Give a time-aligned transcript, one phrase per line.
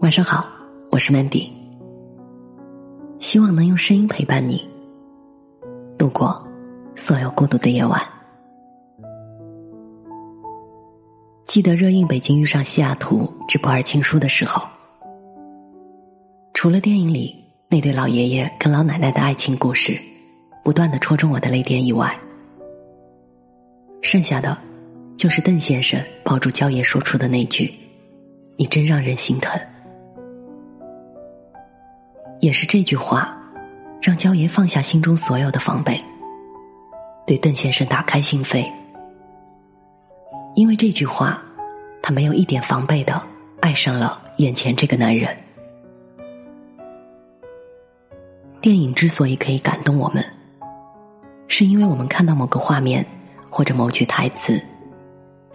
[0.00, 0.46] 晚上好，
[0.90, 1.48] 我是 Mandy，
[3.20, 4.68] 希望能用声音陪伴你
[5.96, 6.44] 度过
[6.96, 8.02] 所有孤独的夜晚。
[11.44, 14.66] 记得热映《北京遇上西雅图之不二情书》的时候，
[16.52, 19.96] 除了电影里那对老爷爷跟老奶奶的爱情故事
[20.64, 22.18] 不断的戳中我的泪点以外，
[24.00, 24.58] 剩下的
[25.16, 27.72] 就是邓先生抱住焦爷说出的那句
[28.58, 29.60] ：“你真让人心疼。”
[32.40, 33.36] 也是这句话，
[34.00, 36.02] 让焦爷放下心中所有的防备，
[37.24, 38.66] 对邓先生打开心扉。
[40.56, 41.40] 因为这句话，
[42.02, 43.22] 他没有一点防备的
[43.60, 45.36] 爱上了眼前这个男人。
[48.60, 50.24] 电影之所以可以感动我们，
[51.46, 53.06] 是因为我们看到某个画面
[53.48, 54.60] 或者某句台词，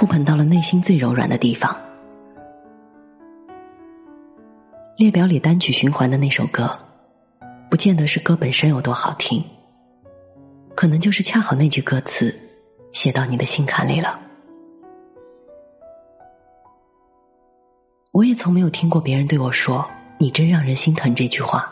[0.00, 1.78] 触碰到了内心最柔软的地方。
[4.96, 6.74] 列表里单曲循环的那首歌，
[7.70, 9.44] 不见得是歌本身有多好听，
[10.74, 12.34] 可能就是恰好那句歌词
[12.92, 14.18] 写到你的心坎里了。
[18.12, 19.86] 我也从没有听过别人对我说
[20.18, 21.70] “你真让人心疼”这句话，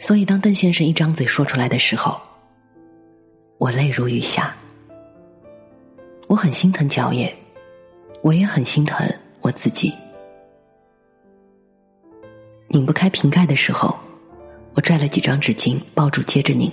[0.00, 2.20] 所以当邓先生一张嘴说出来的时候，
[3.58, 4.52] 我泪如雨下。
[6.28, 7.34] 我很心疼焦爷，
[8.20, 9.08] 我也很心疼
[9.40, 9.90] 我自己。
[12.68, 13.96] 拧不开瓶盖的时候，
[14.74, 16.70] 我拽了几张纸巾抱住，接着拧。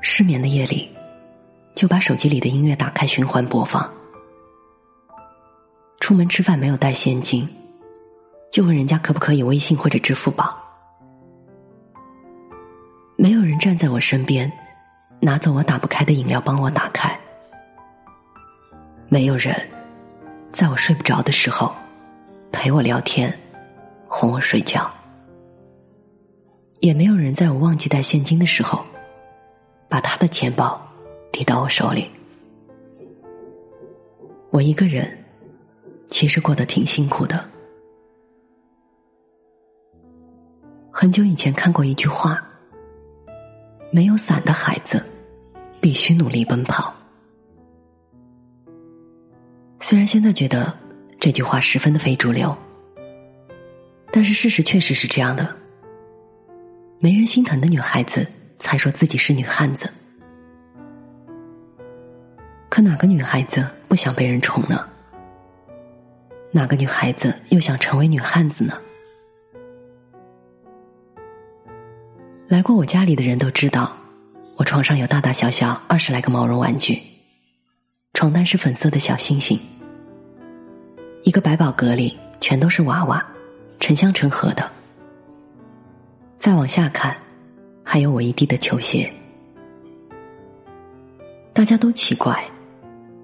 [0.00, 0.90] 失眠的夜里，
[1.76, 3.88] 就把手机里的音乐打开循环播放。
[6.00, 7.48] 出门吃饭没有带现金，
[8.50, 10.60] 就问人家可不可以微信或者支付宝。
[13.14, 14.50] 没有人站在我身边，
[15.20, 17.16] 拿走我打不开的饮料帮我打开。
[19.08, 19.54] 没有人，
[20.52, 21.72] 在我睡不着的时候
[22.50, 23.32] 陪我聊天。
[24.08, 24.90] 哄我睡觉，
[26.80, 28.84] 也没有人在我忘记带现金的时候，
[29.88, 30.80] 把他的钱包
[31.32, 32.08] 递到我手里。
[34.50, 35.18] 我一个人，
[36.08, 37.48] 其实过得挺辛苦的。
[40.90, 42.42] 很久以前看过一句话
[43.90, 45.04] ：“没有伞的孩子，
[45.80, 46.94] 必须努力奔跑。”
[49.88, 50.76] 虽然现在觉得
[51.20, 52.58] 这句话十分的非主流。
[54.10, 55.56] 但是事实确实是这样的，
[56.98, 58.26] 没人心疼的女孩子
[58.58, 59.88] 才说自己是女汉子。
[62.68, 64.84] 可哪个女孩子不想被人宠呢？
[66.50, 68.82] 哪个女孩子又想成为女汉子呢？
[72.48, 73.96] 来过我家里的人都知道，
[74.56, 77.00] 我床上有大大小小二十来个毛绒玩具，
[78.14, 79.56] 床单是粉色的小星星，
[81.26, 83.26] 一个百宝格里全都是娃娃。
[83.80, 84.70] 成箱成盒的，
[86.38, 87.16] 再往下看，
[87.82, 89.12] 还有我一地的球鞋。
[91.52, 92.48] 大家都奇怪，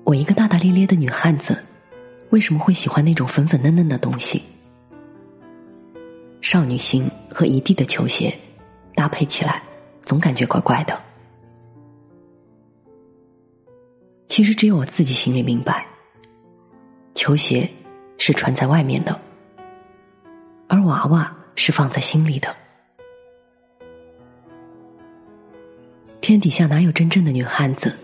[0.03, 1.57] 我一个大大咧咧的女汉子，
[2.31, 4.43] 为什么会喜欢那种粉粉嫩嫩的东西？
[6.41, 8.37] 少女心和一地的球鞋
[8.97, 9.63] 搭配起来，
[10.03, 11.01] 总感觉怪怪的。
[14.29, 15.87] 其实只有我自己心里明白，
[17.15, 17.69] 球鞋
[18.19, 19.19] 是穿在外面的。
[20.69, 22.55] 而娃娃是放在心里的。
[26.21, 27.95] 天底下哪有真正的女汉子？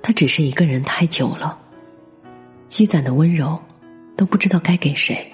[0.00, 1.58] 她只是一个人太久了，
[2.68, 3.60] 积攒的温柔
[4.16, 5.30] 都不知道该给谁。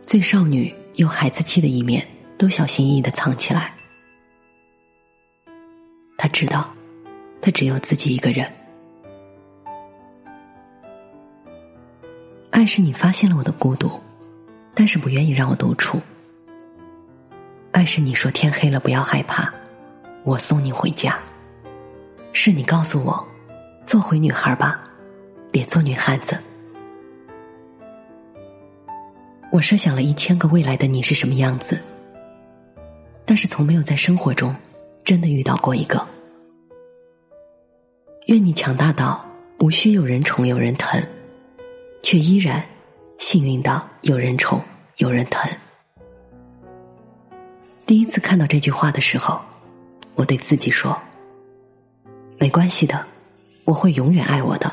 [0.00, 2.06] 最少女又孩子气的一面，
[2.38, 3.74] 都小心翼翼的藏起来。
[6.16, 6.72] 她知道，
[7.42, 8.50] 她只有自己一个人。
[12.66, 13.88] 爱是你发现了我的孤独，
[14.74, 16.00] 但是不愿意让我独处。
[17.70, 19.54] 爱是你说天黑了不要害怕，
[20.24, 21.16] 我送你回家。
[22.32, 23.24] 是你告诉我，
[23.86, 24.82] 做回女孩吧，
[25.52, 26.36] 别做女汉子。
[29.52, 31.78] 我设想了一千个未来的你是什么样子，
[33.24, 34.52] 但是从没有在生活中
[35.04, 36.04] 真的遇到过一个。
[38.26, 39.24] 愿你强大到
[39.60, 41.00] 无需有人宠有人疼。
[42.02, 42.64] 却依然
[43.18, 44.60] 幸运到有人宠
[44.96, 45.50] 有人疼。
[47.84, 49.40] 第一次看到这句话的时候，
[50.14, 50.96] 我对自己说
[52.38, 53.06] ：“没关系的，
[53.64, 54.72] 我会永远爱我的。”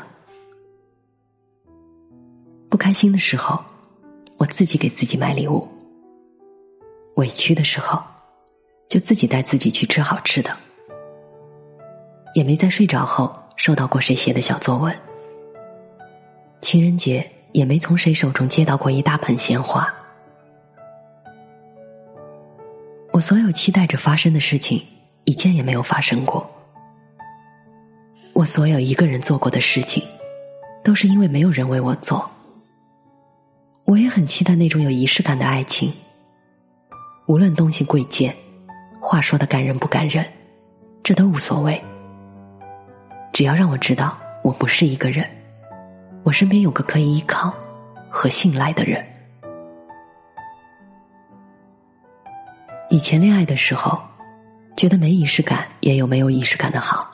[2.68, 3.62] 不开心的时候，
[4.36, 5.64] 我自己给自己买礼物；
[7.14, 8.02] 委屈的时候，
[8.88, 10.50] 就自己带自己去吃好吃的。
[12.34, 14.92] 也没在睡着后收到过谁写的小作文，
[16.64, 19.94] 情人节也没从谁手中接到过一大盆鲜花。
[23.12, 24.82] 我所有期待着发生的事情，
[25.24, 26.50] 一件也没有发生过。
[28.32, 30.02] 我所有一个人做过的事情，
[30.82, 32.28] 都是因为没有人为我做。
[33.84, 35.92] 我也很期待那种有仪式感的爱情，
[37.26, 38.34] 无论东西贵贱，
[39.02, 40.24] 话说的感人不感人，
[41.02, 41.78] 这都无所谓。
[43.34, 45.28] 只要让我知道我不是一个人，
[46.24, 47.54] 我身边有个可以依靠
[48.10, 49.06] 和信赖的人。
[52.90, 54.00] 以前恋爱的时候，
[54.76, 57.10] 觉得没仪式感也有没有仪式感的好，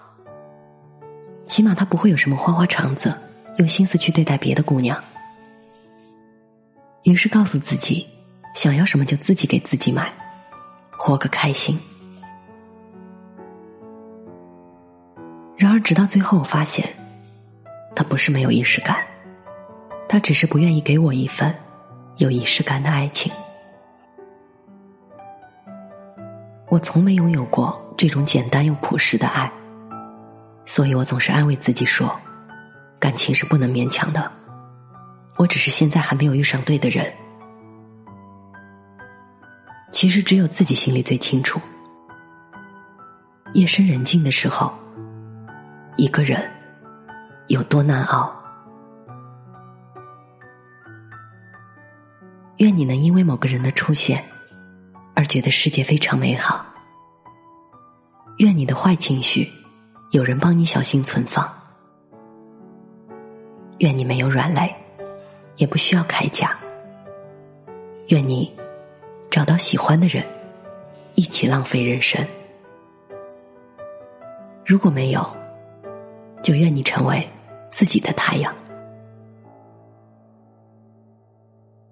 [1.46, 3.12] 起码他不会有什么花花肠子，
[3.58, 5.02] 用心思去对待别的姑娘。
[7.02, 8.06] 于是告诉自己，
[8.54, 10.12] 想要什么就自己给自己买，
[10.90, 11.78] 活个开心。
[15.56, 16.86] 然而，直到最后，我发现，
[18.10, 18.96] 不是没有仪式感，
[20.08, 21.54] 他只是不愿意给我一份
[22.16, 23.32] 有仪式感的爱情。
[26.68, 29.50] 我从没拥有过这种简单又朴实的爱，
[30.66, 32.10] 所以我总是安慰自己说，
[32.98, 34.30] 感情是不能勉强的。
[35.36, 37.10] 我只是现在还没有遇上对的人。
[39.92, 41.60] 其实，只有自己心里最清楚。
[43.54, 44.74] 夜深人静的时候。
[45.96, 46.40] 一个人
[47.50, 48.32] 有多难熬？
[52.58, 54.22] 愿你能因为某个人的出现
[55.16, 56.64] 而觉得世界非常美好。
[58.38, 59.50] 愿你的坏情绪
[60.12, 61.52] 有人帮你小心存放。
[63.78, 64.72] 愿你没有软肋，
[65.56, 66.56] 也不需要铠甲。
[68.10, 68.56] 愿你
[69.28, 70.24] 找到喜欢的人，
[71.16, 72.24] 一起浪费人生。
[74.64, 75.28] 如果没有，
[76.44, 77.26] 就愿你成为
[77.70, 78.54] 自己的太阳。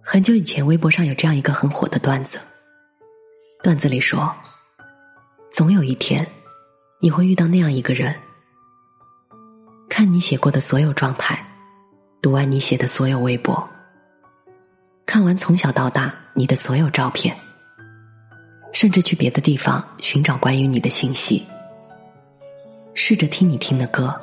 [0.01, 2.39] 很久以前，微博上有这样一个很火的段子。
[3.63, 4.35] 段子里说，
[5.53, 6.27] 总有一天，
[7.01, 8.15] 你会遇到那样一个人，
[9.89, 11.45] 看你写过的所有状态，
[12.23, 13.69] 读完你写的所有微博，
[15.05, 17.37] 看完从小到大你的所有照片，
[18.73, 21.45] 甚至去别的地方寻找关于你的信息，
[22.95, 24.19] 试着听你听的歌。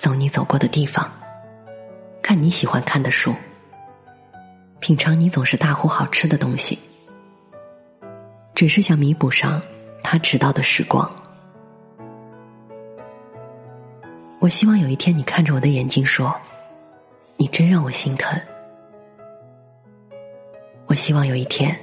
[0.00, 1.12] 走你走过的地方，
[2.22, 3.34] 看你喜欢看的书，
[4.78, 6.78] 品尝你总是大呼好吃的东西，
[8.54, 9.60] 只是想弥补上
[10.02, 11.08] 他迟到的时光。
[14.38, 16.34] 我希望有一天你看着我的眼睛说
[17.36, 18.40] ：“你真让我心疼。”
[20.88, 21.78] 我希望有一天，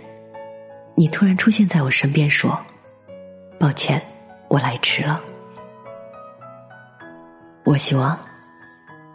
[0.96, 2.60] 你突然出现在我身边说
[3.60, 4.02] ：“抱歉，
[4.48, 5.22] 我来迟了。”
[7.68, 8.18] 我希望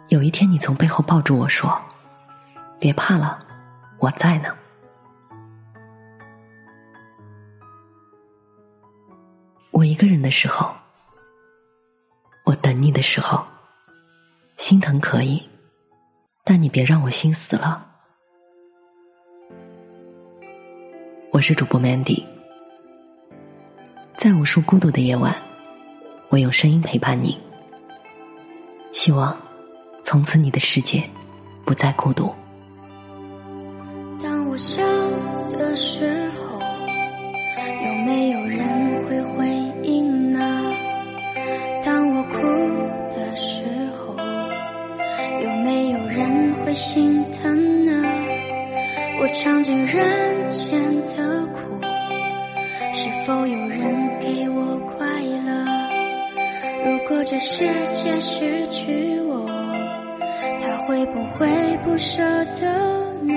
[0.09, 1.75] 有一天你从背后抱住我说
[2.79, 3.39] ：“别怕了，
[3.97, 4.55] 我在呢。”
[9.73, 10.71] 我一个人的时候，
[12.45, 13.43] 我等你的时候，
[14.57, 15.49] 心疼可以，
[16.43, 17.83] 但你别让我心死了。
[21.31, 22.23] 我是主播 Mandy，
[24.15, 25.35] 在无数孤独的夜晚，
[26.29, 27.41] 我用声音陪伴你。
[29.03, 29.37] 希望
[30.01, 31.03] 从此你的世界
[31.65, 32.33] 不再孤独。
[34.23, 34.81] 当我笑
[35.49, 36.57] 的时候，
[37.85, 39.45] 有没有人会回
[39.83, 40.39] 应呢？
[41.83, 42.37] 当我哭
[43.13, 44.15] 的时候，
[45.41, 47.91] 有没有人会心疼呢？
[49.19, 50.79] 我尝尽人间
[57.45, 57.57] 世
[57.91, 59.45] 界失去我，
[60.61, 61.45] 他会不会
[61.83, 62.61] 不舍得
[63.21, 63.33] 呢？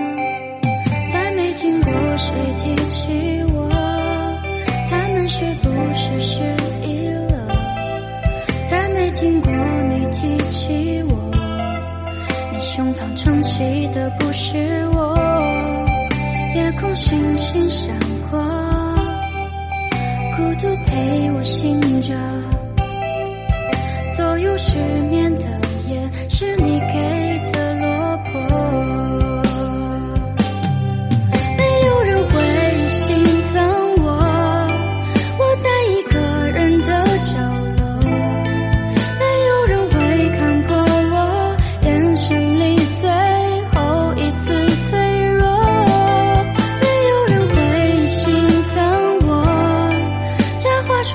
[1.12, 3.35] 再没听过谁提起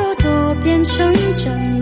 [0.02, 1.81] 若多变成真。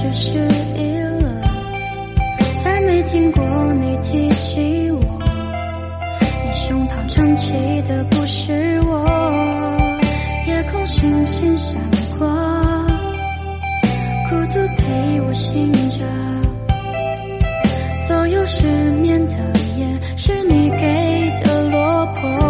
[0.00, 0.38] 只是
[0.76, 1.42] 遗了
[2.62, 3.42] 再没听过
[3.80, 5.00] 你提起我
[6.44, 7.52] 你胸膛撑起
[7.82, 9.98] 的不是我。
[10.46, 11.76] 夜空星星闪
[12.16, 12.28] 过
[14.30, 16.04] 孤独陪我醒着
[18.06, 18.66] 所有失
[19.00, 19.34] 眠的
[19.76, 22.47] 夜是你给的落魄。